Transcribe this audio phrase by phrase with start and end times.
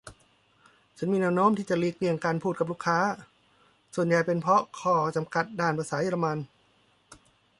[0.97, 2.99] ฉันมีแน้วโน้มที่จะหลีกเลี่ยงการพูดกับลูกค้า
[3.95, 6.37] ส่วนใหญ่เป็นเพราะข้อจำกัดด้านภาษาเยอรมัน